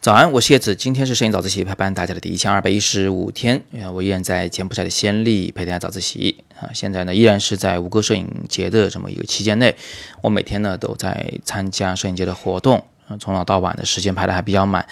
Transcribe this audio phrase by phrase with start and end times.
[0.00, 3.60] 早安，我是叶子，今天是摄影早自习陪伴大家的第一千二百一十五天，
[3.92, 6.70] 我依然在柬埔寨的暹粒陪大家早自习啊。
[6.72, 9.74] 现在呢，依然是在吴哥摄影节的这么一个期间内，
[10.22, 12.84] 我每天呢都在参加摄影节的活动，
[13.18, 14.86] 从早到晚的时间排的还比较满。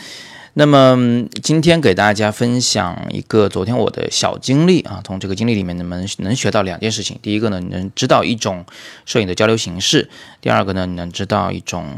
[0.57, 7.18] 那么今天给大家分享一个昨天我的小经历啊，从这个经历里面，你们能学到两件事情。
[7.21, 8.64] 第一个呢，你能知道一种
[9.04, 10.09] 摄影的交流形式；
[10.40, 11.89] 第二个呢，你能知道一种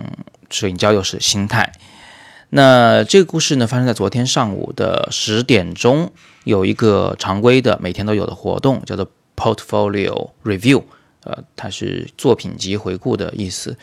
[0.49, 1.71] 摄影交流时心态。
[2.49, 6.11] 那这个故事呢，发生在昨天上午的十点钟，
[6.45, 10.83] 有一个常规的每天都有的活动，叫做 Portfolio Review，
[11.27, 13.77] 呃，它是作品集回顾的意思。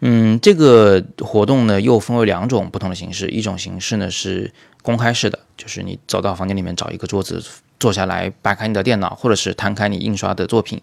[0.00, 4.50] 嗯，这个活动呢又分为两种不同的形式，一种形式呢是
[4.82, 7.44] 公开式的，就是你走到房间里面找一个桌子
[7.78, 10.80] 坐下来，摆开你的电脑，或者是摊开你印刷的作品，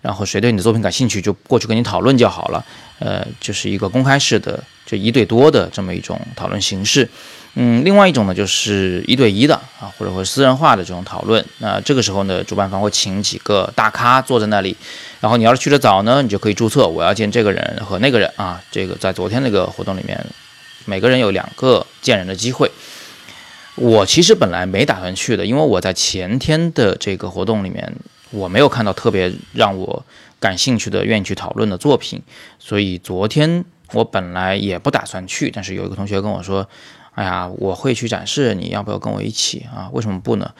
[0.00, 2.64] 然后谁对你的作品感兴趣就过去跟你讨论就好了。
[2.98, 7.08] 呃，就是一个公开式的，就一对多的这么一种讨论形式。
[7.54, 11.44] 嗯，另外一种呢，就是一对一的啊，或者说私人化的这种讨论。
[11.58, 14.76] 那这个时候呢，主办方会请几个大咖坐在那里，
[15.20, 18.62] 然后你要是去的早呢，你就可以注册我要见这个人和那个人啊。
[18.70, 20.18] 这个在昨天那个活动里面，
[20.86, 22.70] 每个人有两个见人的机会。
[23.76, 27.92] 我其实本来没打算去的，因为我在前天的这个活动里面，
[28.30, 30.04] 我没有看到特别让我
[30.38, 32.22] 感兴趣的、愿意去讨论的作品，
[32.58, 35.50] 所以昨天我本来也不打算去。
[35.50, 36.68] 但是有一个同学跟我说。
[37.14, 39.90] 哎呀，我会去展示，你要不要跟我一起啊？
[39.92, 40.50] 为什么不呢？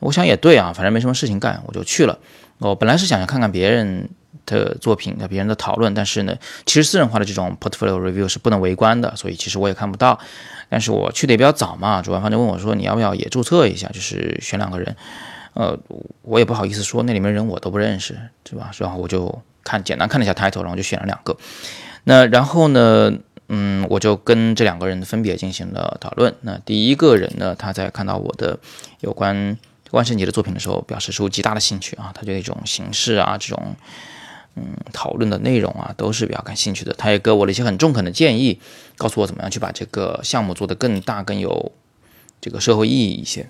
[0.00, 2.18] 我想也对啊，反正没什么事情干，我就去了。
[2.58, 4.10] 我本来是想看看别人
[4.46, 10.18] 的作品和别人的讨论，但是呢，其实私人化的这种 portfolio review 是不能围观的，所以其实我也看不到。
[10.68, 13.88] 但是我去的也比较早嘛，主办方就问我说：“你要不要也注册一下？
[13.88, 14.96] 就是选两个人。”
[15.54, 15.78] 呃，
[16.22, 18.70] 我也不好意思说，那里面人我都不认识，对吧？
[18.78, 21.36] 然后我就看简单看了一下 title，然后就选了两个。
[22.04, 23.12] 那然后呢？
[23.54, 26.34] 嗯，我就跟这两个人分别进行了讨论。
[26.40, 28.58] 那第一个人呢，他在看到我的
[29.00, 29.58] 有关
[29.90, 33.76] 万圣节的作品的时候，表示出极大的兴趣啊，他对这种形式啊，这种
[34.56, 36.92] 嗯讨论的内容啊，都是比较感兴趣的。
[36.94, 38.60] 他也给我了一些很中肯的建议，
[38.96, 41.72] 告诉我怎么样去把这个项目做得更大、更有
[42.40, 43.48] 这个社会意义一些。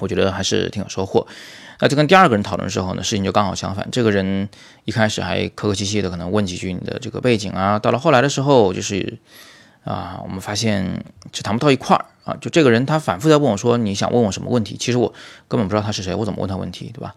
[0.00, 1.26] 我觉得还是挺有收获。
[1.80, 3.88] 那就跟第二个人讨论的时候呢，事情就刚好相反。
[3.90, 4.48] 这个人
[4.84, 7.78] 一开始还客客气气的，可能问几句你的这个背景啊。
[7.78, 9.18] 到了后来的时候，就是
[9.84, 12.36] 啊，我们发现就谈不到一块儿啊。
[12.40, 15.12] 就这个人他反复在问我说：“你想问我什么问题？”其实我
[15.48, 17.14] 根本不知道他是谁，我怎么问他问题，对吧？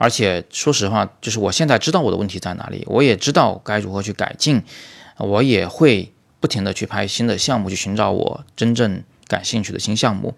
[0.00, 4.62] 而且说实话，就是我现在知道我的问题在哪里，我也知道该如何去改进，
[5.18, 10.34] 我也会不停的去拍新的项目，去寻找我真正感兴趣的新项目。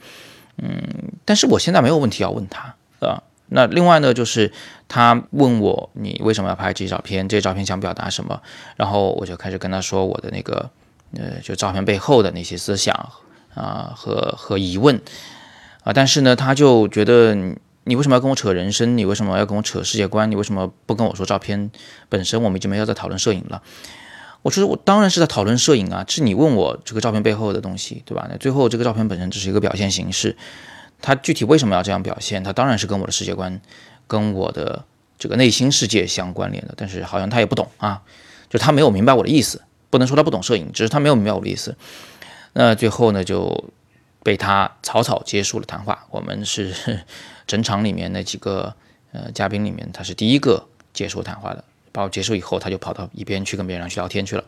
[0.58, 3.22] 嗯，但是我现在没有问题要问他，啊。
[3.54, 4.50] 那另外呢，就是
[4.88, 7.28] 他问我你为什么要拍这些照片？
[7.28, 8.42] 这些照片想表达什么？
[8.76, 10.70] 然后我就开始跟他说我的那个，
[11.16, 13.12] 呃，就照片背后的那些思想
[13.54, 15.00] 啊和和疑问
[15.84, 15.92] 啊。
[15.92, 17.36] 但是呢，他就觉得
[17.84, 18.96] 你为什么要跟我扯人生？
[18.96, 20.30] 你为什么要跟我扯世界观？
[20.30, 21.70] 你为什么不跟我说照片
[22.08, 22.42] 本身？
[22.42, 23.62] 我们已经没有在讨论摄影了。
[24.42, 28.26] 我说我当然是在讨论摄影啊，是你问我这个照片背后的东西，对吧？
[28.30, 30.36] 那最后这个照片本身只是一个表现形式。
[31.00, 32.42] 他具体为什么要这样表现？
[32.42, 33.60] 他当然是跟我的世界观、
[34.06, 34.84] 跟我的
[35.18, 36.74] 这个内心世界相关联的。
[36.76, 38.02] 但是好像他也不懂啊，
[38.48, 39.62] 就他没有明白我的意思。
[39.90, 41.76] 不能说他不懂摄影，只是他没有明白我的意思。
[42.54, 43.70] 那最后呢，就
[44.22, 46.06] 被他草草结束了谈话。
[46.10, 46.74] 我们是
[47.46, 48.74] 整场里面那几个
[49.12, 51.64] 呃嘉宾里面，他是第一个结束谈话的。
[51.92, 54.44] 包括结束以后，他就跑到一边去跟别人去聊天去了。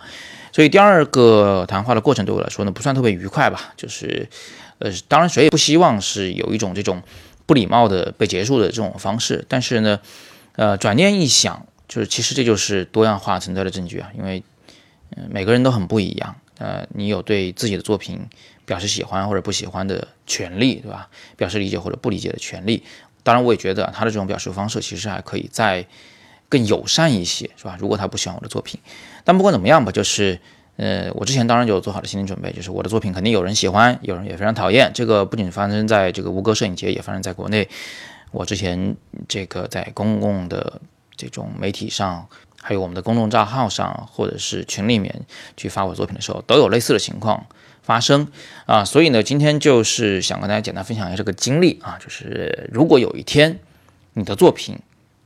[0.50, 4.28] 所以第二个谈话的过程对我来说呢，不算特别愉快吧，就是。
[4.80, 7.00] 呃，当然，谁也不希望是有一种这种
[7.46, 9.44] 不礼貌的被结束的这种方式。
[9.48, 10.00] 但是呢，
[10.56, 14.10] 呃，转念一想，就是其实这就是多样化存在的证据啊。
[14.18, 14.42] 因为，
[15.16, 16.34] 嗯，每个人都很不一样。
[16.58, 18.20] 呃，你有对自己的作品
[18.64, 21.08] 表示喜欢或者不喜欢的权利，对吧？
[21.36, 22.82] 表示理解或者不理解的权利。
[23.22, 25.86] 当然，我也觉得他的这种表述方式其实还可以再
[26.48, 27.76] 更友善一些，是吧？
[27.78, 28.78] 如果他不喜欢我的作品，
[29.24, 30.40] 但不管怎么样吧，就是。
[30.76, 34.90] 呃，我之前当然就做好了心理准备，就是我的作品肯定有人喜欢，有人也非常讨厌。
[34.92, 37.68] 这个不仅发生在这个吴哥摄影节，也发生在国内。
[38.32, 38.96] 我之前
[39.28, 40.80] 这个在公共的
[41.14, 42.28] 这种媒体上，
[42.66, 45.14] 还有我们的公众账号上，或者是群里面
[45.54, 47.46] 去发我作品的时候，都有类似的情况
[47.82, 48.26] 发生
[48.64, 48.82] 啊。
[48.86, 53.60] 所以呢，今天就是想跟大家简单分享一下这个经历啊，就是如果有一天
[54.14, 54.78] 你的作品，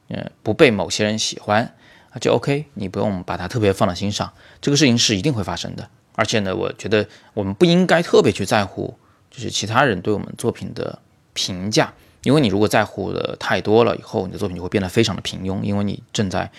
[0.08, 1.75] 呃，不被某些人喜欢。
[2.20, 5.88] 就 OK，你不用把它特别放在心上，这个事情是一定会发生的。
[6.17, 8.99] 而且呢，我觉得我们不应该特别去在乎，
[9.31, 10.99] 就是其他人对我们作品的
[11.32, 11.93] 评价，
[12.25, 16.50] 因为你如果在乎的太多了，以后你的作品就会变得非常的平庸，因为你正在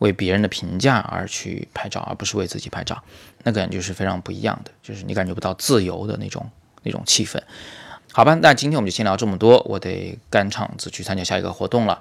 [0.00, 3.02] 为别人的评价而去拍照，而不是为自己拍照，
[3.44, 6.50] 那感觉是非常不一样的，就是你感觉不到自由的那种
[6.82, 7.40] 那种气氛。
[8.12, 12.00] 好吧，那今天我们就先聊这么多，我得赶场子去参加下一个活动了。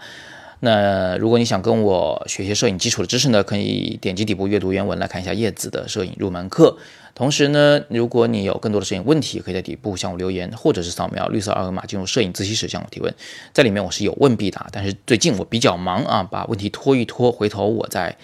[0.62, 6.78] 那如果你想跟我学些摄影基础的知识呢，可以点击底部阅读原文来看一下叶子的摄影入门课。
[7.16, 13.14] 同时呢，如果你有更多的摄影问题，可以在底部向我留言，或者是扫描绿色二维码进入摄影自习室向我提问。
[13.54, 18.16] 在里面我是有问必答，但是最近我比较忙啊，把问题拖一拖，回头我再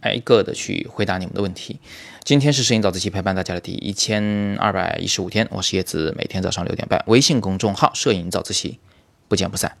[0.00, 1.78] 挨个的去回答你们的问题。
[2.24, 8.78] 今天是摄影早自习陪伴大家的第一千二百一十五天，我是叶子，每天早上六点半，微信公众号摄影早自习，
[9.28, 9.76] 不见不散。